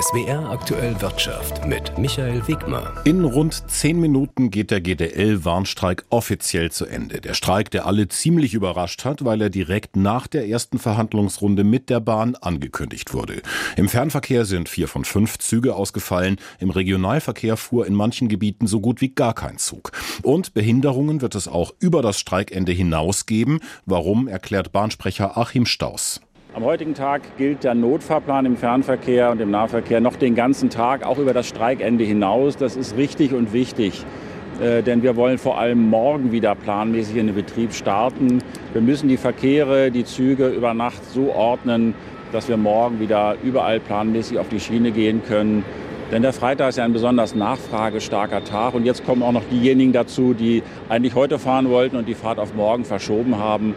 SWR 0.00 0.48
aktuell 0.48 0.98
Wirtschaft 1.02 1.66
mit 1.66 1.98
Michael 1.98 2.48
Wegmer. 2.48 3.02
In 3.04 3.22
rund 3.22 3.68
zehn 3.68 4.00
Minuten 4.00 4.50
geht 4.50 4.70
der 4.70 4.80
GDL-Warnstreik 4.80 6.06
offiziell 6.08 6.70
zu 6.70 6.86
Ende. 6.86 7.20
Der 7.20 7.34
Streik, 7.34 7.70
der 7.70 7.84
alle 7.84 8.08
ziemlich 8.08 8.54
überrascht 8.54 9.04
hat, 9.04 9.26
weil 9.26 9.42
er 9.42 9.50
direkt 9.50 9.96
nach 9.96 10.26
der 10.26 10.48
ersten 10.48 10.78
Verhandlungsrunde 10.78 11.64
mit 11.64 11.90
der 11.90 12.00
Bahn 12.00 12.34
angekündigt 12.36 13.12
wurde. 13.12 13.42
Im 13.76 13.90
Fernverkehr 13.90 14.46
sind 14.46 14.70
vier 14.70 14.88
von 14.88 15.04
fünf 15.04 15.36
Züge 15.36 15.74
ausgefallen. 15.74 16.36
Im 16.60 16.70
Regionalverkehr 16.70 17.58
fuhr 17.58 17.86
in 17.86 17.94
manchen 17.94 18.28
Gebieten 18.28 18.66
so 18.66 18.80
gut 18.80 19.02
wie 19.02 19.14
gar 19.14 19.34
kein 19.34 19.58
Zug. 19.58 19.92
Und 20.22 20.54
Behinderungen 20.54 21.20
wird 21.20 21.34
es 21.34 21.46
auch 21.46 21.74
über 21.78 22.00
das 22.00 22.18
Streikende 22.18 22.72
hinaus 22.72 23.26
geben. 23.26 23.60
Warum, 23.84 24.28
erklärt 24.28 24.72
Bahnsprecher 24.72 25.36
Achim 25.36 25.66
Staus. 25.66 26.22
Am 26.52 26.64
heutigen 26.64 26.94
Tag 26.94 27.22
gilt 27.38 27.62
der 27.62 27.76
Notfahrplan 27.76 28.44
im 28.44 28.56
Fernverkehr 28.56 29.30
und 29.30 29.40
im 29.40 29.52
Nahverkehr 29.52 30.00
noch 30.00 30.16
den 30.16 30.34
ganzen 30.34 30.68
Tag, 30.68 31.06
auch 31.06 31.18
über 31.18 31.32
das 31.32 31.46
Streikende 31.46 32.02
hinaus. 32.02 32.56
Das 32.56 32.74
ist 32.74 32.96
richtig 32.96 33.32
und 33.32 33.52
wichtig, 33.52 34.04
äh, 34.60 34.82
denn 34.82 35.04
wir 35.04 35.14
wollen 35.14 35.38
vor 35.38 35.58
allem 35.58 35.88
morgen 35.88 36.32
wieder 36.32 36.56
planmäßig 36.56 37.14
in 37.18 37.26
den 37.28 37.36
Betrieb 37.36 37.72
starten. 37.72 38.42
Wir 38.72 38.82
müssen 38.82 39.08
die 39.08 39.16
Verkehre, 39.16 39.92
die 39.92 40.04
Züge 40.04 40.48
über 40.48 40.74
Nacht 40.74 41.04
so 41.04 41.32
ordnen, 41.32 41.94
dass 42.32 42.48
wir 42.48 42.56
morgen 42.56 42.98
wieder 42.98 43.36
überall 43.44 43.78
planmäßig 43.78 44.40
auf 44.40 44.48
die 44.48 44.58
Schiene 44.58 44.90
gehen 44.90 45.22
können. 45.22 45.64
Denn 46.10 46.22
der 46.22 46.32
Freitag 46.32 46.70
ist 46.70 46.78
ja 46.78 46.84
ein 46.84 46.92
besonders 46.92 47.36
nachfragestarker 47.36 48.42
Tag. 48.42 48.74
Und 48.74 48.84
jetzt 48.84 49.06
kommen 49.06 49.22
auch 49.22 49.30
noch 49.30 49.44
diejenigen 49.52 49.92
dazu, 49.92 50.34
die 50.34 50.64
eigentlich 50.88 51.14
heute 51.14 51.38
fahren 51.38 51.70
wollten 51.70 51.94
und 51.94 52.08
die 52.08 52.14
Fahrt 52.14 52.40
auf 52.40 52.54
morgen 52.54 52.84
verschoben 52.84 53.38
haben. 53.38 53.76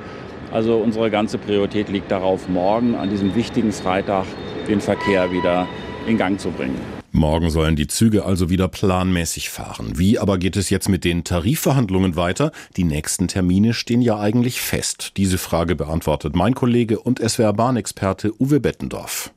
Also 0.54 0.78
unsere 0.78 1.10
ganze 1.10 1.40
Priorität 1.40 1.90
liegt 1.90 2.12
darauf, 2.12 2.48
morgen 2.48 2.94
an 2.94 3.10
diesem 3.10 3.34
wichtigen 3.34 3.72
Freitag 3.72 4.26
den 4.68 4.82
Verkehr 4.82 5.32
wieder 5.32 5.68
in 6.08 6.18
Gang 6.20 6.40
zu 6.40 6.52
bringen. 6.52 6.80
Morgen 7.12 7.50
sollen 7.50 7.76
die 7.76 7.88
Züge 7.88 8.24
also 8.24 8.52
wieder 8.52 8.68
planmäßig 8.68 9.50
fahren. 9.50 9.94
Wie 9.96 10.20
aber 10.20 10.38
geht 10.38 10.56
es 10.56 10.70
jetzt 10.70 10.90
mit 10.90 11.04
den 11.06 11.24
Tarifverhandlungen 11.24 12.16
weiter? 12.16 12.52
Die 12.78 12.84
nächsten 12.84 13.28
Termine 13.28 13.74
stehen 13.74 14.02
ja 14.02 14.20
eigentlich 14.20 14.62
fest. 14.62 15.14
Diese 15.18 15.40
Frage 15.40 15.76
beantwortet 15.76 16.36
mein 16.36 16.54
Kollege 16.54 17.00
und 17.00 17.20
SWR-Bahnexperte 17.20 18.32
Uwe 18.40 18.60
Bettendorf. 18.60 19.32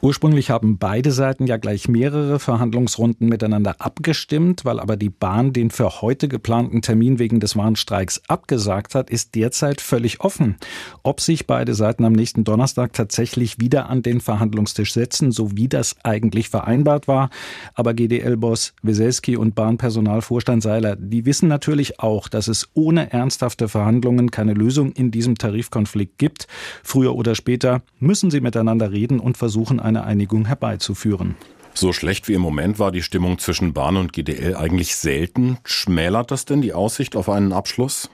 Ursprünglich 0.00 0.50
haben 0.50 0.78
beide 0.78 1.12
Seiten 1.12 1.46
ja 1.46 1.56
gleich 1.56 1.88
mehrere 1.88 2.38
Verhandlungsrunden 2.38 3.28
miteinander 3.28 3.76
abgestimmt, 3.78 4.64
weil 4.64 4.78
aber 4.78 4.96
die 4.96 5.10
Bahn 5.10 5.52
den 5.52 5.70
für 5.70 6.02
heute 6.02 6.28
geplanten 6.28 6.82
Termin 6.82 7.18
wegen 7.18 7.40
des 7.40 7.56
Warnstreiks 7.56 8.20
abgesagt 8.28 8.94
hat, 8.94 9.10
ist 9.10 9.34
derzeit 9.34 9.80
völlig 9.80 10.20
offen. 10.20 10.56
Ob 11.02 11.20
sich 11.20 11.46
beide 11.46 11.74
Seiten 11.74 12.04
am 12.04 12.12
nächsten 12.12 12.44
Donnerstag 12.44 12.92
tatsächlich 12.92 13.60
wieder 13.60 13.88
an 13.88 14.02
den 14.02 14.20
Verhandlungstisch 14.20 14.92
setzen, 14.92 15.32
so 15.32 15.56
wie 15.56 15.68
das 15.68 15.96
eigentlich 16.02 16.48
vereinbart 16.50 17.08
war. 17.08 17.30
Aber 17.74 17.94
GDL-Boss 17.94 18.74
Weselski 18.82 19.36
und 19.36 19.54
Bahnpersonalvorstand 19.54 20.62
Seiler, 20.62 20.96
die 20.96 21.24
wissen 21.24 21.48
natürlich 21.48 22.00
auch, 22.00 22.28
dass 22.28 22.48
es 22.48 22.68
ohne 22.74 23.12
ernsthafte 23.12 23.68
Verhandlungen 23.68 24.30
keine 24.30 24.54
Lösung 24.54 24.92
in 24.92 25.10
diesem 25.10 25.36
Tarifkonflikt 25.36 26.18
gibt. 26.18 26.46
Früher 26.82 27.14
oder 27.14 27.34
später 27.34 27.82
müssen 27.98 28.30
sie 28.30 28.40
miteinander 28.40 28.92
reden 28.92 29.20
und 29.20 29.36
versuchen, 29.36 29.54
versuchen, 29.64 29.80
eine 29.80 30.04
Einigung 30.04 30.46
herbeizuführen. 30.46 31.36
So 31.72 31.92
schlecht 31.92 32.28
wie 32.28 32.34
im 32.34 32.42
Moment 32.42 32.78
war 32.78 32.92
die 32.92 33.02
Stimmung 33.02 33.38
zwischen 33.38 33.72
Bahn 33.72 33.96
und 33.96 34.12
GDL 34.12 34.54
eigentlich 34.54 34.94
selten. 34.94 35.58
Schmälert 35.64 36.30
das 36.30 36.44
denn 36.44 36.60
die 36.60 36.72
Aussicht 36.72 37.16
auf 37.16 37.28
einen 37.28 37.52
Abschluss? 37.52 38.10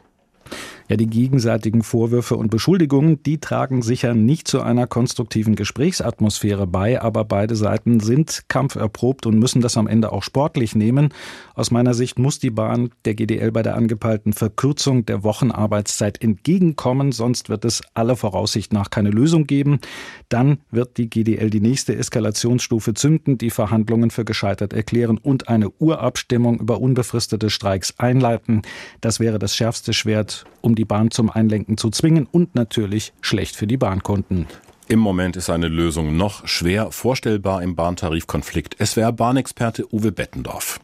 Ja, 0.90 0.96
die 0.96 1.06
gegenseitigen 1.06 1.84
Vorwürfe 1.84 2.34
und 2.34 2.50
Beschuldigungen, 2.50 3.22
die 3.22 3.38
tragen 3.38 3.80
sicher 3.80 4.12
nicht 4.12 4.48
zu 4.48 4.60
einer 4.60 4.88
konstruktiven 4.88 5.54
Gesprächsatmosphäre 5.54 6.66
bei, 6.66 7.00
aber 7.00 7.24
beide 7.24 7.54
Seiten 7.54 8.00
sind 8.00 8.42
kampferprobt 8.48 9.24
und 9.24 9.38
müssen 9.38 9.60
das 9.60 9.76
am 9.76 9.86
Ende 9.86 10.10
auch 10.10 10.24
sportlich 10.24 10.74
nehmen. 10.74 11.14
Aus 11.54 11.70
meiner 11.70 11.94
Sicht 11.94 12.18
muss 12.18 12.40
die 12.40 12.50
Bahn 12.50 12.90
der 13.04 13.14
GDL 13.14 13.52
bei 13.52 13.62
der 13.62 13.76
angepeilten 13.76 14.32
Verkürzung 14.32 15.06
der 15.06 15.22
Wochenarbeitszeit 15.22 16.20
entgegenkommen, 16.20 17.12
sonst 17.12 17.48
wird 17.50 17.64
es 17.64 17.82
aller 17.94 18.16
Voraussicht 18.16 18.72
nach 18.72 18.90
keine 18.90 19.10
Lösung 19.10 19.46
geben. 19.46 19.78
Dann 20.28 20.58
wird 20.72 20.96
die 20.96 21.08
GDL 21.08 21.50
die 21.50 21.60
nächste 21.60 21.94
Eskalationsstufe 21.94 22.94
zünden, 22.94 23.38
die 23.38 23.50
Verhandlungen 23.50 24.10
für 24.10 24.24
gescheitert 24.24 24.72
erklären 24.72 25.18
und 25.18 25.48
eine 25.48 25.70
Urabstimmung 25.70 26.58
über 26.58 26.80
unbefristete 26.80 27.48
Streiks 27.48 27.94
einleiten. 27.98 28.62
Das 29.00 29.20
wäre 29.20 29.38
das 29.38 29.54
schärfste 29.54 29.92
Schwert, 29.92 30.46
um 30.62 30.74
die 30.74 30.79
Bahn 30.84 31.10
zum 31.10 31.30
Einlenken 31.30 31.76
zu 31.76 31.90
zwingen 31.90 32.26
und 32.30 32.54
natürlich 32.54 33.12
schlecht 33.20 33.56
für 33.56 33.66
die 33.66 33.76
Bahnkunden. 33.76 34.46
Im 34.88 34.98
Moment 34.98 35.36
ist 35.36 35.50
eine 35.50 35.68
Lösung 35.68 36.16
noch 36.16 36.46
schwer 36.48 36.90
vorstellbar 36.90 37.62
im 37.62 37.76
Bahntarifkonflikt. 37.76 38.76
Es 38.78 38.96
wäre 38.96 39.12
Bahnexperte 39.12 39.86
Uwe 39.94 40.10
Bettendorf. 40.10 40.80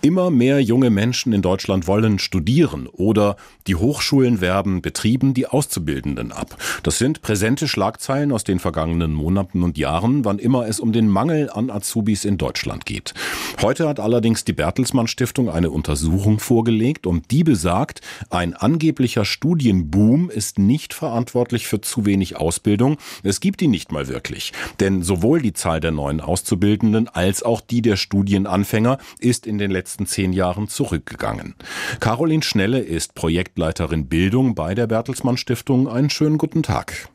Immer 0.00 0.30
mehr 0.30 0.62
junge 0.62 0.90
Menschen 0.90 1.32
in 1.32 1.42
Deutschland 1.42 1.88
wollen 1.88 2.20
studieren 2.20 2.86
oder 2.86 3.36
die 3.66 3.74
Hochschulen 3.74 4.40
werben 4.40 4.80
Betrieben 4.80 5.34
die 5.34 5.48
Auszubildenden 5.48 6.30
ab. 6.30 6.56
Das 6.84 6.98
sind 6.98 7.20
präsente 7.20 7.66
Schlagzeilen 7.66 8.30
aus 8.30 8.44
den 8.44 8.60
vergangenen 8.60 9.12
Monaten 9.12 9.64
und 9.64 9.76
Jahren, 9.76 10.24
wann 10.24 10.38
immer 10.38 10.68
es 10.68 10.78
um 10.78 10.92
den 10.92 11.08
Mangel 11.08 11.50
an 11.50 11.68
Azubis 11.68 12.24
in 12.24 12.38
Deutschland 12.38 12.86
geht. 12.86 13.12
Heute 13.60 13.88
hat 13.88 13.98
allerdings 13.98 14.44
die 14.44 14.52
Bertelsmann 14.52 15.08
Stiftung 15.08 15.50
eine 15.50 15.72
Untersuchung 15.72 16.38
vorgelegt 16.38 17.04
und 17.04 17.32
die 17.32 17.42
besagt, 17.42 18.00
ein 18.30 18.54
angeblicher 18.54 19.24
Studienboom 19.24 20.30
ist 20.30 20.60
nicht 20.60 20.94
verantwortlich 20.94 21.66
für 21.66 21.80
zu 21.80 22.06
wenig 22.06 22.36
Ausbildung. 22.36 22.98
Es 23.24 23.40
gibt 23.40 23.60
ihn 23.62 23.72
nicht 23.72 23.90
mal 23.90 24.06
wirklich. 24.06 24.52
Denn 24.78 25.02
sowohl 25.02 25.42
die 25.42 25.54
Zahl 25.54 25.80
der 25.80 25.90
neuen 25.90 26.20
Auszubildenden 26.20 27.08
als 27.08 27.42
auch 27.42 27.60
die 27.60 27.82
der 27.82 27.96
Studienanfänger 27.96 28.98
ist 29.18 29.44
in 29.44 29.58
den 29.58 29.72
letzten 29.72 29.87
letzten 29.88 30.04
zehn 30.04 30.34
Jahren 30.34 30.68
zurückgegangen. 30.68 31.54
Caroline 31.98 32.42
Schnelle 32.42 32.80
ist 32.80 33.14
Projektleiterin 33.14 34.06
Bildung 34.06 34.54
bei 34.54 34.74
der 34.74 34.86
Bertelsmann 34.86 35.38
Stiftung. 35.38 35.88
Einen 35.88 36.10
schönen 36.10 36.36
guten 36.36 36.62
Tag. 36.62 37.08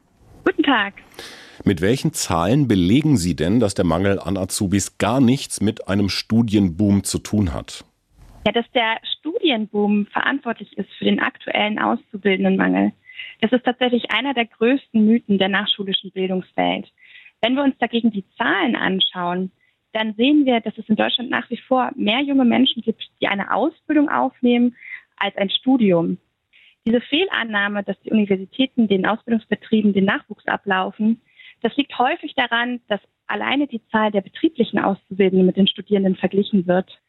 Guten 0.43 0.63
Tag. 0.63 0.95
Mit 1.65 1.81
welchen 1.81 2.13
Zahlen 2.13 2.67
belegen 2.67 3.15
Sie 3.15 3.35
denn, 3.35 3.59
dass 3.59 3.75
der 3.75 3.85
Mangel 3.85 4.19
an 4.19 4.37
Azubis 4.37 4.97
gar 4.97 5.21
nichts 5.21 5.61
mit 5.61 5.87
einem 5.87 6.09
Studienboom 6.09 7.03
zu 7.03 7.19
tun 7.19 7.53
hat? 7.53 7.85
Ja, 8.47 8.51
dass 8.51 8.65
der 8.71 8.97
Studienboom 9.19 10.07
verantwortlich 10.07 10.75
ist 10.75 10.89
für 10.97 11.05
den 11.05 11.19
aktuellen 11.19 11.77
Auszubildendenmangel. 11.77 12.91
Das 13.41 13.51
ist 13.51 13.65
tatsächlich 13.65 14.09
einer 14.09 14.33
der 14.33 14.47
größten 14.47 15.05
Mythen 15.05 15.37
der 15.37 15.49
nachschulischen 15.49 16.09
Bildungswelt. 16.11 16.91
Wenn 17.39 17.53
wir 17.53 17.63
uns 17.63 17.77
dagegen 17.77 18.09
die 18.09 18.25
Zahlen 18.35 18.75
anschauen, 18.75 19.51
dann 19.93 20.15
sehen 20.15 20.45
wir, 20.45 20.59
dass 20.59 20.77
es 20.77 20.89
in 20.89 20.95
Deutschland 20.95 21.29
nach 21.29 21.49
wie 21.49 21.57
vor 21.57 21.91
mehr 21.95 22.21
junge 22.21 22.45
Menschen 22.45 22.81
gibt, 22.81 23.03
die 23.21 23.27
eine 23.27 23.53
Ausbildung 23.53 24.09
aufnehmen 24.09 24.75
als 25.17 25.35
ein 25.37 25.49
Studium. 25.49 26.17
Diese 26.85 26.99
Fehlannahme, 26.99 27.83
dass 27.83 27.99
die 28.01 28.11
Universitäten 28.11 28.87
den 28.87 29.05
Ausbildungsbetrieben 29.05 29.93
den 29.93 30.05
Nachwuchs 30.05 30.45
ablaufen, 30.47 31.21
das 31.61 31.75
liegt 31.77 31.97
häufig 31.97 32.33
daran, 32.35 32.81
dass 32.89 32.99
alleine 33.27 33.67
die 33.67 33.81
Zahl 33.87 34.11
der 34.11 34.21
betrieblichen 34.21 34.79
Auszubildenden 34.79 35.45
mit 35.45 35.55
den 35.55 35.67
Studierenden 35.67 36.15
verglichen 36.17 36.67
wird. 36.67 36.99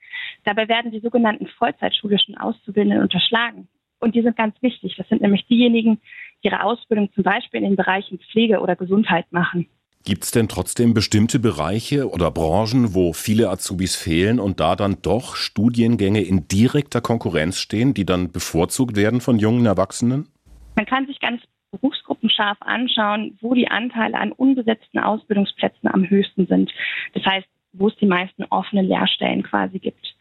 Dabei 0.44 0.68
werden 0.68 0.92
die 0.92 1.00
sogenannten 1.00 1.48
vollzeitschulischen 1.48 2.36
Auszubildenden 2.36 3.02
unterschlagen. 3.02 3.68
Und 3.98 4.14
die 4.14 4.22
sind 4.22 4.36
ganz 4.36 4.54
wichtig. 4.62 4.94
Das 4.96 5.08
sind 5.08 5.22
nämlich 5.22 5.46
diejenigen, 5.46 6.00
die 6.42 6.48
ihre 6.48 6.62
Ausbildung 6.62 7.12
zum 7.14 7.24
Beispiel 7.24 7.62
in 7.62 7.70
den 7.70 7.76
Bereichen 7.76 8.18
Pflege 8.18 8.60
oder 8.60 8.76
Gesundheit 8.76 9.26
machen. 9.32 9.66
Gibt 10.06 10.24
es 10.24 10.32
denn 10.32 10.48
trotzdem 10.48 10.92
bestimmte 10.92 11.38
Bereiche 11.38 12.10
oder 12.10 12.30
Branchen, 12.30 12.94
wo 12.94 13.14
viele 13.14 13.48
Azubis 13.48 13.96
fehlen 13.96 14.38
und 14.38 14.60
da 14.60 14.76
dann 14.76 14.98
doch 15.00 15.34
Studiengänge 15.34 16.20
in 16.20 16.46
direkter 16.46 17.00
Konkurrenz 17.00 17.58
stehen, 17.58 17.94
die 17.94 18.04
dann 18.04 18.30
bevorzugt 18.30 18.96
werden 18.96 19.22
von 19.22 19.38
jungen 19.38 19.64
Erwachsenen? 19.64 20.28
Man 20.76 20.84
kann 20.84 21.06
sich 21.06 21.20
ganz 21.20 21.40
berufsgruppenscharf 21.70 22.58
anschauen, 22.60 23.38
wo 23.40 23.54
die 23.54 23.68
Anteile 23.68 24.18
an 24.18 24.32
unbesetzten 24.32 24.98
Ausbildungsplätzen 24.98 25.88
am 25.90 26.06
höchsten 26.08 26.46
sind. 26.48 26.70
Das 27.14 27.24
heißt, 27.24 27.48
wo 27.72 27.88
es 27.88 27.96
die 27.96 28.06
meisten 28.06 28.44
offenen 28.50 28.86
Lehrstellen 28.86 29.42
quasi 29.42 29.78
gibt. 29.78 30.14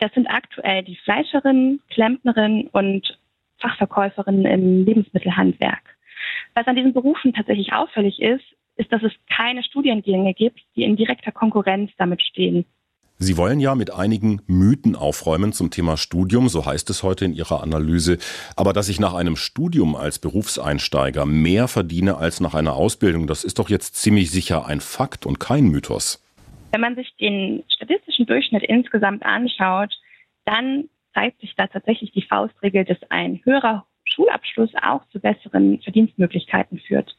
Das 0.00 0.12
sind 0.12 0.26
aktuell 0.26 0.82
die 0.82 0.96
Fleischerinnen, 0.96 1.80
Klempnerinnen 1.88 2.66
und 2.68 3.18
Fachverkäuferinnen 3.56 4.44
im 4.44 4.84
Lebensmittelhandwerk. 4.84 5.96
Was 6.54 6.66
an 6.66 6.76
diesen 6.76 6.92
Berufen 6.92 7.32
tatsächlich 7.32 7.72
auffällig 7.72 8.20
ist, 8.20 8.44
ist, 8.80 8.92
dass 8.92 9.02
es 9.02 9.12
keine 9.34 9.62
Studiengänge 9.62 10.34
gibt, 10.34 10.60
die 10.74 10.82
in 10.82 10.96
direkter 10.96 11.32
Konkurrenz 11.32 11.90
damit 11.98 12.22
stehen. 12.22 12.64
Sie 13.22 13.36
wollen 13.36 13.60
ja 13.60 13.74
mit 13.74 13.92
einigen 13.92 14.40
Mythen 14.46 14.96
aufräumen 14.96 15.52
zum 15.52 15.70
Thema 15.70 15.98
Studium, 15.98 16.48
so 16.48 16.64
heißt 16.64 16.88
es 16.88 17.02
heute 17.02 17.26
in 17.26 17.34
Ihrer 17.34 17.62
Analyse. 17.62 18.16
Aber 18.56 18.72
dass 18.72 18.88
ich 18.88 18.98
nach 18.98 19.12
einem 19.12 19.36
Studium 19.36 19.94
als 19.94 20.18
Berufseinsteiger 20.18 21.26
mehr 21.26 21.68
verdiene 21.68 22.16
als 22.16 22.40
nach 22.40 22.54
einer 22.54 22.72
Ausbildung, 22.72 23.26
das 23.26 23.44
ist 23.44 23.58
doch 23.58 23.68
jetzt 23.68 23.96
ziemlich 23.96 24.30
sicher 24.30 24.66
ein 24.66 24.80
Fakt 24.80 25.26
und 25.26 25.38
kein 25.38 25.66
Mythos. 25.66 26.24
Wenn 26.72 26.80
man 26.80 26.94
sich 26.94 27.14
den 27.20 27.62
statistischen 27.68 28.24
Durchschnitt 28.24 28.62
insgesamt 28.62 29.22
anschaut, 29.22 29.94
dann 30.46 30.88
zeigt 31.12 31.42
sich 31.42 31.54
da 31.56 31.66
tatsächlich 31.66 32.12
die 32.12 32.22
Faustregel, 32.22 32.86
dass 32.86 32.98
ein 33.10 33.42
höherer 33.44 33.84
Schulabschluss 34.04 34.70
auch 34.82 35.06
zu 35.12 35.20
besseren 35.20 35.78
Verdienstmöglichkeiten 35.82 36.78
führt. 36.78 37.14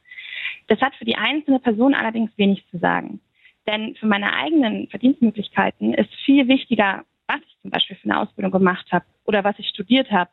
Das 0.67 0.81
hat 0.81 0.95
für 0.95 1.05
die 1.05 1.17
einzelne 1.17 1.59
Person 1.59 1.93
allerdings 1.93 2.31
wenig 2.37 2.65
zu 2.69 2.77
sagen. 2.77 3.19
Denn 3.67 3.95
für 3.95 4.07
meine 4.07 4.33
eigenen 4.33 4.87
Verdienstmöglichkeiten 4.87 5.93
ist 5.93 6.13
viel 6.25 6.47
wichtiger, 6.47 7.03
was 7.27 7.39
ich 7.45 7.57
zum 7.61 7.71
Beispiel 7.71 7.95
für 7.97 8.09
eine 8.09 8.19
Ausbildung 8.19 8.51
gemacht 8.51 8.91
habe 8.91 9.05
oder 9.25 9.43
was 9.43 9.57
ich 9.59 9.69
studiert 9.69 10.11
habe 10.11 10.31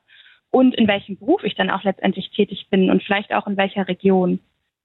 und 0.51 0.75
in 0.75 0.89
welchem 0.89 1.19
Beruf 1.19 1.45
ich 1.45 1.55
dann 1.55 1.71
auch 1.71 1.85
letztendlich 1.85 2.31
tätig 2.31 2.69
bin 2.71 2.91
und 2.91 3.03
vielleicht 3.03 3.33
auch 3.33 3.47
in 3.47 3.57
welcher 3.57 3.87
Region. 3.87 4.41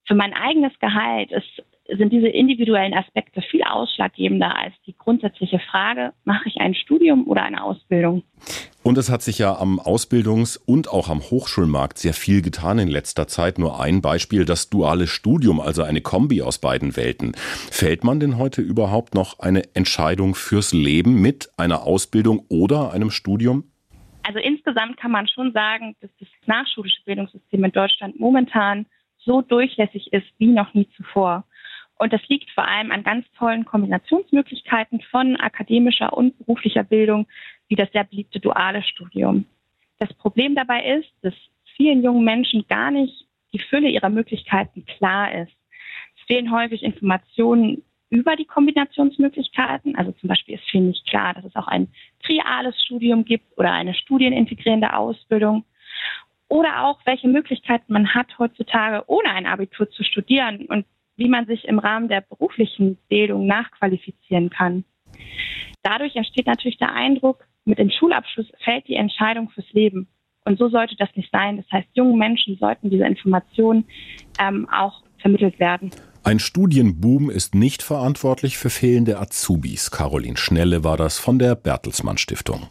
Für 0.06 0.16
mein 0.16 0.34
eigenes 0.34 0.78
Gehalt 0.80 1.32
ist, 1.32 1.64
sind 1.88 2.14
diese 2.14 2.28
individuellen 2.28 2.94
Aspekte 2.94 3.42
viel 3.42 3.64
ausschlaggebender 3.64 4.56
als 4.56 4.74
die 4.86 4.96
grundsätzliche 4.98 5.60
Frage, 5.60 6.14
mache 6.24 6.48
ich 6.48 6.58
ein 6.58 6.76
Studium 6.76 7.28
oder 7.28 7.44
eine 7.44 7.64
Ausbildung? 7.64 8.24
Und 8.84 8.98
es 8.98 9.10
hat 9.10 9.22
sich 9.22 9.40
ja 9.40 9.56
am 9.58 9.80
Ausbildungs- 9.80 10.60
und 10.66 10.90
auch 10.90 11.10
am 11.10 11.22
Hochschulmarkt 11.22 11.98
sehr 11.98 12.14
viel 12.14 12.42
getan 12.42 12.80
in 12.80 12.90
letzter 12.90 13.28
Zeit. 13.28 13.58
Nur 13.58 13.80
ein 13.80 14.02
Beispiel, 14.02 14.46
das 14.46 14.70
duale 14.70 15.08
Studium, 15.08 15.60
also 15.60 15.84
eine 15.84 16.02
Kombi 16.02 16.42
aus 16.42 16.60
beiden 16.60 16.98
Welten. 16.98 17.34
Fällt 17.36 18.04
man 18.04 18.20
denn 18.20 18.38
heute 18.38 18.62
überhaupt 18.62 19.16
noch 19.16 19.40
eine 19.40 19.64
Entscheidung 19.74 20.36
fürs 20.36 20.74
Leben 20.74 21.22
mit 21.22 21.50
einer 21.58 21.84
Ausbildung 21.84 22.46
oder 22.50 22.92
einem 22.92 23.10
Studium? 23.10 23.66
Also 24.24 24.40
insgesamt 24.40 24.98
kann 24.98 25.12
man 25.12 25.28
schon 25.28 25.52
sagen, 25.52 25.96
dass 26.02 26.10
das 26.20 26.30
nachschulische 26.46 27.04
Bildungssystem 27.06 27.64
in 27.64 27.72
Deutschland 27.72 28.20
momentan 28.20 28.86
so 29.20 29.42
durchlässig 29.42 30.12
ist 30.12 30.28
wie 30.38 30.48
noch 30.48 30.74
nie 30.74 30.88
zuvor. 30.96 31.46
Und 31.98 32.12
das 32.12 32.22
liegt 32.28 32.50
vor 32.52 32.68
allem 32.68 32.92
an 32.92 33.04
ganz 33.04 33.26
tollen 33.38 33.66
Kombinationsmöglichkeiten 33.66 35.02
von 35.12 35.40
akademischer 35.40 36.14
und 36.14 36.38
beruflicher 36.40 36.84
Bildung, 36.84 37.28
wie 37.68 37.76
das 37.76 37.92
sehr 37.92 38.04
beliebte 38.04 38.40
duale 38.40 38.84
Studium. 38.84 39.46
Das 40.00 40.14
Problem 40.14 40.56
dabei 40.56 40.98
ist, 40.98 41.10
dass 41.22 41.34
vielen 41.78 42.04
jungen 42.04 42.24
Menschen 42.24 42.66
gar 42.68 42.92
nicht 42.92 43.26
die 43.54 43.60
Fülle 43.60 43.90
ihrer 43.90 44.10
Möglichkeiten 44.10 44.86
klar 44.86 45.34
ist. 45.34 45.54
Es 46.18 46.24
fehlen 46.28 46.52
häufig 46.52 46.84
Informationen 46.84 47.84
über 48.10 48.36
die 48.36 48.46
Kombinationsmöglichkeiten. 48.46 49.96
Also 49.96 50.12
zum 50.14 50.30
Beispiel 50.30 50.56
ist 50.56 50.70
vielen 50.70 50.90
nicht 50.90 51.08
klar, 51.08 51.34
dass 51.34 51.46
es 51.46 51.56
auch 51.56 51.68
ein 51.68 51.88
triales 52.24 52.80
Studium 52.84 53.26
gibt 53.26 53.58
oder 53.58 53.72
eine 53.72 53.94
studienintegrierende 53.94 54.96
Ausbildung. 54.96 55.66
Oder 56.48 56.86
auch, 56.86 57.00
welche 57.06 57.28
Möglichkeiten 57.28 57.92
man 57.92 58.14
hat, 58.14 58.38
heutzutage 58.38 59.04
ohne 59.08 59.30
ein 59.30 59.48
Abitur 59.48 59.90
zu 59.90 60.04
studieren 60.04 60.66
und 60.68 60.86
wie 61.16 61.30
man 61.30 61.46
sich 61.46 61.66
im 61.66 61.80
Rahmen 61.80 62.08
der 62.08 62.22
beruflichen 62.22 62.98
Bildung 63.10 63.46
nachqualifizieren 63.46 64.50
kann. 64.50 64.84
Dadurch 65.84 66.16
entsteht 66.16 66.48
natürlich 66.48 66.78
der 66.78 66.94
Eindruck, 66.94 67.46
mit 67.66 67.80
dem 67.80 67.90
Schulabschluss 67.90 68.48
fällt 68.64 68.88
die 68.88 68.96
Entscheidung 68.96 69.50
fürs 69.50 69.72
Leben. 69.72 70.08
Und 70.46 70.60
so 70.60 70.70
sollte 70.70 70.96
das 70.98 71.10
nicht 71.16 71.32
sein. 71.32 71.58
Das 71.58 71.66
heißt, 71.72 71.88
jungen 71.94 72.18
Menschen 72.18 72.58
sollten 72.58 72.90
diese 72.90 73.06
Informationen 73.06 73.86
ähm, 74.40 74.68
auch 74.70 75.04
vermittelt 75.20 75.60
werden. 75.60 75.92
Ein 76.26 76.40
Studienboom 76.40 77.30
ist 77.30 77.56
nicht 77.56 77.82
verantwortlich 77.82 78.58
für 78.58 78.70
fehlende 78.70 79.20
Azubis. 79.20 79.92
Caroline 79.92 80.38
Schnelle 80.38 80.84
war 80.84 80.98
das 80.98 81.20
von 81.20 81.40
der 81.40 81.56
Bertelsmann 81.56 82.18
Stiftung. 82.18 82.68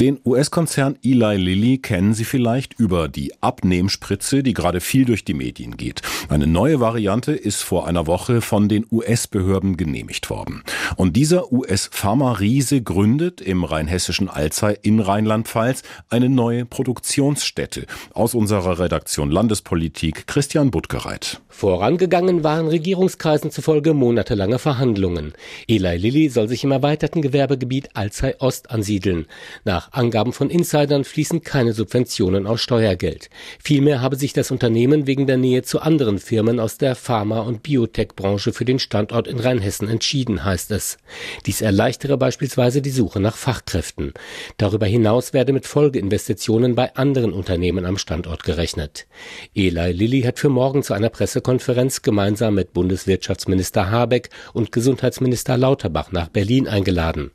Den 0.00 0.18
US-Konzern 0.24 0.96
Eli 1.04 1.36
Lilly 1.36 1.76
kennen 1.76 2.14
Sie 2.14 2.24
vielleicht 2.24 2.72
über 2.80 3.06
die 3.06 3.34
Abnehmspritze, 3.42 4.42
die 4.42 4.54
gerade 4.54 4.80
viel 4.80 5.04
durch 5.04 5.26
die 5.26 5.34
Medien 5.34 5.76
geht. 5.76 6.00
Eine 6.30 6.46
neue 6.46 6.80
Variante 6.80 7.32
ist 7.32 7.60
vor 7.60 7.86
einer 7.86 8.06
Woche 8.06 8.40
von 8.40 8.70
den 8.70 8.86
US-Behörden 8.90 9.76
genehmigt 9.76 10.30
worden. 10.30 10.62
Und 10.96 11.16
dieser 11.16 11.52
US-Pharma-Riese 11.52 12.80
gründet 12.80 13.42
im 13.42 13.62
rheinhessischen 13.62 14.30
Alzey 14.30 14.78
in 14.80 15.00
Rheinland-Pfalz 15.00 15.82
eine 16.08 16.30
neue 16.30 16.64
Produktionsstätte. 16.64 17.84
Aus 18.14 18.34
unserer 18.34 18.78
Redaktion 18.78 19.30
Landespolitik 19.30 20.26
Christian 20.26 20.70
Buttgereit. 20.70 21.42
Vorangegangen 21.50 22.42
waren 22.42 22.68
Regierungskreisen 22.68 23.50
zufolge 23.50 23.92
monatelange 23.92 24.58
Verhandlungen. 24.58 25.34
Eli 25.68 25.98
Lilly 25.98 26.30
soll 26.30 26.48
sich 26.48 26.64
im 26.64 26.70
erweiterten 26.70 27.20
Gewerbegebiet 27.20 27.90
Alzey 27.92 28.36
Ost 28.38 28.70
ansiedeln. 28.70 29.26
Nach 29.66 29.89
Angaben 29.90 30.32
von 30.32 30.50
Insidern 30.50 31.04
fließen 31.04 31.42
keine 31.42 31.72
Subventionen 31.72 32.46
aus 32.46 32.60
Steuergeld. 32.60 33.30
Vielmehr 33.62 34.00
habe 34.00 34.16
sich 34.16 34.32
das 34.32 34.50
Unternehmen 34.50 35.06
wegen 35.06 35.26
der 35.26 35.36
Nähe 35.36 35.62
zu 35.62 35.80
anderen 35.80 36.18
Firmen 36.18 36.60
aus 36.60 36.78
der 36.78 36.94
Pharma- 36.94 37.40
und 37.40 37.62
Biotech-Branche 37.62 38.52
für 38.52 38.64
den 38.64 38.78
Standort 38.78 39.26
in 39.26 39.40
Rheinhessen 39.40 39.88
entschieden, 39.88 40.44
heißt 40.44 40.70
es. 40.70 40.98
Dies 41.46 41.60
erleichtere 41.60 42.16
beispielsweise 42.16 42.82
die 42.82 42.90
Suche 42.90 43.20
nach 43.20 43.36
Fachkräften. 43.36 44.14
Darüber 44.56 44.86
hinaus 44.86 45.32
werde 45.32 45.52
mit 45.52 45.66
Folgeinvestitionen 45.66 46.74
bei 46.74 46.94
anderen 46.94 47.32
Unternehmen 47.32 47.84
am 47.84 47.98
Standort 47.98 48.44
gerechnet. 48.44 49.06
Eli 49.54 49.92
Lilly 49.92 50.22
hat 50.22 50.38
für 50.38 50.48
morgen 50.48 50.82
zu 50.82 50.94
einer 50.94 51.08
Pressekonferenz 51.08 52.02
gemeinsam 52.02 52.54
mit 52.54 52.72
Bundeswirtschaftsminister 52.72 53.90
Habeck 53.90 54.30
und 54.52 54.72
Gesundheitsminister 54.72 55.56
Lauterbach 55.56 56.12
nach 56.12 56.28
Berlin 56.28 56.68
eingeladen. 56.68 57.30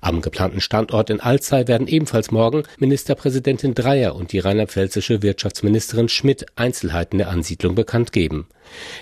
Am 0.00 0.20
geplanten 0.20 0.60
Standort 0.60 1.10
in 1.10 1.20
Alzey 1.20 1.66
werden 1.68 1.88
ebenfalls 1.96 2.30
morgen 2.30 2.62
Ministerpräsidentin 2.78 3.74
Dreyer 3.74 4.14
und 4.14 4.32
die 4.32 4.38
rheinland-pfälzische 4.38 5.22
Wirtschaftsministerin 5.22 6.10
Schmidt 6.10 6.44
Einzelheiten 6.54 7.18
der 7.18 7.30
Ansiedlung 7.30 7.74
bekannt 7.74 8.12
geben. 8.12 8.46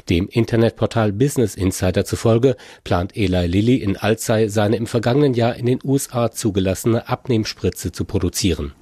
Dem 0.08 0.28
Internetportal 0.28 1.12
Business 1.12 1.56
Insider 1.56 2.04
zufolge 2.04 2.56
plant 2.84 3.16
Eli 3.16 3.46
Lilly 3.46 3.76
in 3.76 3.96
Alzey 3.96 4.48
seine 4.48 4.76
im 4.76 4.86
vergangenen 4.86 5.34
Jahr 5.34 5.56
in 5.56 5.66
den 5.66 5.80
USA 5.82 6.30
zugelassene 6.30 7.08
Abnehmspritze 7.08 7.90
zu 7.90 8.04
produzieren. 8.04 8.72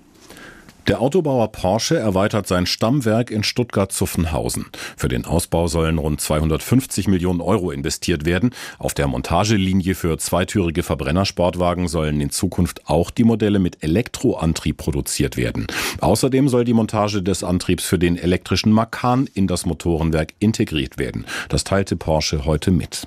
Der 0.88 1.00
Autobauer 1.00 1.52
Porsche 1.52 1.96
erweitert 1.96 2.48
sein 2.48 2.66
Stammwerk 2.66 3.30
in 3.30 3.44
Stuttgart-Zuffenhausen. 3.44 4.66
Für 4.96 5.06
den 5.06 5.24
Ausbau 5.24 5.68
sollen 5.68 5.98
rund 5.98 6.20
250 6.20 7.06
Millionen 7.06 7.40
Euro 7.40 7.70
investiert 7.70 8.24
werden. 8.24 8.50
Auf 8.80 8.92
der 8.92 9.06
Montagelinie 9.06 9.94
für 9.94 10.18
zweitürige 10.18 10.82
Verbrennersportwagen 10.82 11.86
sollen 11.86 12.20
in 12.20 12.30
Zukunft 12.30 12.88
auch 12.88 13.12
die 13.12 13.22
Modelle 13.22 13.60
mit 13.60 13.84
Elektroantrieb 13.84 14.76
produziert 14.76 15.36
werden. 15.36 15.68
Außerdem 16.00 16.48
soll 16.48 16.64
die 16.64 16.74
Montage 16.74 17.22
des 17.22 17.44
Antriebs 17.44 17.84
für 17.84 18.00
den 18.00 18.16
elektrischen 18.16 18.72
Makan 18.72 19.28
in 19.32 19.46
das 19.46 19.66
Motorenwerk 19.66 20.34
integriert 20.40 20.98
werden. 20.98 21.26
Das 21.48 21.62
teilte 21.62 21.94
Porsche 21.94 22.44
heute 22.44 22.72
mit. 22.72 23.06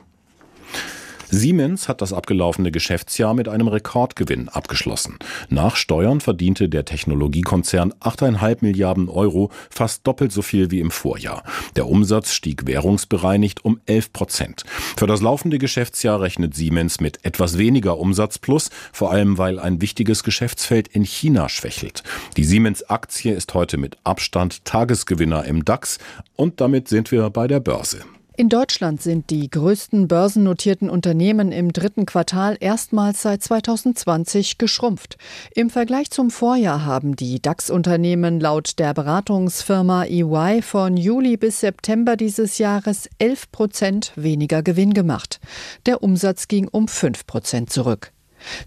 Siemens 1.30 1.88
hat 1.88 2.02
das 2.02 2.14
abgelaufene 2.14 2.72
Geschäftsjahr 2.72 3.34
mit 3.34 3.48
einem 3.48 3.68
Rekordgewinn 3.68 4.50
abgeschlossen. 4.50 5.18
Nach 5.50 5.76
Steuern 5.76 6.22
verdiente 6.22 6.70
der 6.70 6.86
Technologiekonzern 6.86 7.94
8,5 7.94 8.58
Milliarden 8.62 9.10
Euro, 9.10 9.52
fast 9.70 10.06
doppelt 10.06 10.32
so 10.32 10.42
viel 10.42 10.72
wie 10.72 10.80
im 10.80 10.92
Vorjahr. 10.92 11.44
Der 11.76 11.88
Umsatz 11.88 12.34
stieg 12.34 12.68
währungsbereinigt 12.68 13.66
um 13.66 13.80
11 13.86 14.14
Prozent. 14.14 14.64
Für 14.98 15.08
das 15.08 15.22
laufende 15.22 15.58
Geschäftsjahr 15.58 16.22
rechnet 16.22 16.56
Siemens 16.56 17.00
mit 17.00 17.24
etwas 17.24 17.58
weniger 17.58 17.98
Umsatz 17.98 18.38
plus, 18.38 18.70
vor 18.94 19.12
allem 19.12 19.38
weil 19.38 19.60
ein 19.60 19.82
wichtiges 19.82 20.24
Geschäftsfeld 20.24 20.88
in 20.88 21.04
China 21.04 21.50
schwächelt. 21.50 22.04
Die 22.38 22.44
Siemens-Aktie 22.44 23.34
ist 23.34 23.54
heute 23.54 23.78
mit 23.78 23.98
Abstand 24.04 24.66
Tagesgewinner 24.66 25.46
im 25.46 25.66
DAX 25.66 25.98
und 26.36 26.62
damit 26.62 26.88
sind 26.88 27.12
wir 27.12 27.30
bei 27.30 27.48
der 27.48 27.60
Börse. 27.60 28.04
In 28.38 28.50
Deutschland 28.50 29.02
sind 29.02 29.30
die 29.30 29.50
größten 29.50 30.10
börsennotierten 30.10 30.90
Unternehmen 30.90 31.54
im 31.54 31.72
dritten 31.72 32.06
Quartal 32.06 32.58
erstmals 32.60 33.22
seit 33.22 33.42
2020 33.42 34.58
geschrumpft. 34.58 35.18
Im 35.54 35.70
Vergleich 35.70 36.12
zum 36.12 36.30
Vorjahr 36.30 36.84
haben 36.84 37.16
die 37.16 37.42
DAX-Unternehmen 37.42 38.42
laut 38.42 38.78
der 38.78 38.94
Beratungsfirma 38.94 40.04
EY 40.04 40.62
von 40.62 40.98
Juli 40.98 41.38
bis 41.38 41.62
September 41.62 42.18
dieses 42.18 42.58
Jahres 42.58 43.10
11 43.20 43.52
Prozent 43.54 44.12
weniger 44.18 44.64
Gewinn 44.64 44.94
gemacht. 44.94 45.40
Der 45.86 46.04
Umsatz 46.04 46.50
ging 46.50 46.68
um 46.68 46.90
5 46.90 47.26
Prozent 47.26 47.70
zurück. 47.70 48.12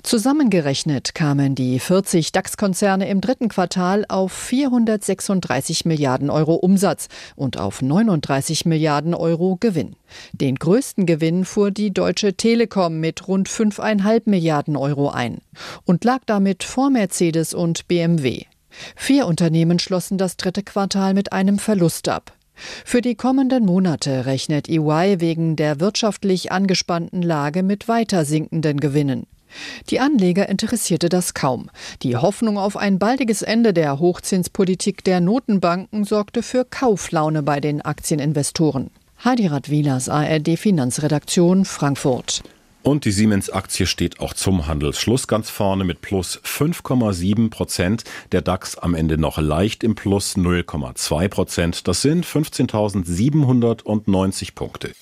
Zusammengerechnet 0.02 1.14
kamen 1.14 1.54
die 1.54 1.78
40 1.78 2.32
DAX-Konzerne 2.32 3.08
im 3.08 3.20
dritten 3.20 3.48
Quartal 3.48 4.04
auf 4.08 4.32
436 4.32 5.84
Milliarden 5.84 6.30
Euro 6.30 6.54
Umsatz 6.54 7.08
und 7.36 7.58
auf 7.58 7.82
39 7.82 8.66
Milliarden 8.66 9.14
Euro 9.14 9.56
Gewinn. 9.60 9.96
Den 10.32 10.56
größten 10.56 11.06
Gewinn 11.06 11.44
fuhr 11.44 11.70
die 11.70 11.92
Deutsche 11.92 12.34
Telekom 12.34 13.00
mit 13.00 13.28
rund 13.28 13.48
5,5 13.48 14.22
Milliarden 14.26 14.76
Euro 14.76 15.10
ein 15.10 15.38
und 15.84 16.04
lag 16.04 16.20
damit 16.26 16.64
vor 16.64 16.90
Mercedes 16.90 17.54
und 17.54 17.88
BMW. 17.88 18.44
Vier 18.96 19.26
Unternehmen 19.26 19.78
schlossen 19.78 20.18
das 20.18 20.36
dritte 20.36 20.62
Quartal 20.62 21.14
mit 21.14 21.32
einem 21.32 21.58
Verlust 21.58 22.08
ab. 22.08 22.32
Für 22.84 23.00
die 23.00 23.14
kommenden 23.14 23.64
Monate 23.64 24.26
rechnet 24.26 24.68
EY 24.68 25.20
wegen 25.20 25.54
der 25.54 25.80
wirtschaftlich 25.80 26.50
angespannten 26.50 27.22
Lage 27.22 27.62
mit 27.62 27.86
weiter 27.86 28.24
sinkenden 28.24 28.80
Gewinnen. 28.80 29.26
Die 29.90 30.00
Anleger 30.00 30.48
interessierte 30.48 31.08
das 31.08 31.34
kaum. 31.34 31.70
Die 32.02 32.16
Hoffnung 32.16 32.58
auf 32.58 32.76
ein 32.76 32.98
baldiges 32.98 33.42
Ende 33.42 33.72
der 33.72 33.98
Hochzinspolitik 33.98 35.04
der 35.04 35.20
Notenbanken 35.20 36.04
sorgte 36.04 36.42
für 36.42 36.64
Kauflaune 36.64 37.42
bei 37.42 37.60
den 37.60 37.82
Aktieninvestoren. 37.82 38.90
Heidi 39.24 39.48
Radwilas, 39.48 40.08
ARD 40.08 40.56
Finanzredaktion, 40.56 41.64
Frankfurt. 41.64 42.42
Und 42.82 43.04
die 43.04 43.10
Siemens-Aktie 43.10 43.86
steht 43.86 44.20
auch 44.20 44.32
zum 44.32 44.66
Handelsschluss 44.66 45.26
ganz 45.26 45.50
vorne 45.50 45.84
mit 45.84 46.00
plus 46.00 46.40
5,7 46.44 47.50
Prozent. 47.50 48.04
Der 48.32 48.40
DAX 48.40 48.78
am 48.78 48.94
Ende 48.94 49.18
noch 49.18 49.36
leicht 49.38 49.84
im 49.84 49.94
Plus 49.94 50.36
0,2 50.36 51.28
Prozent. 51.28 51.86
Das 51.88 52.00
sind 52.00 52.24
15.790 52.24 54.54
Punkte. 54.54 54.92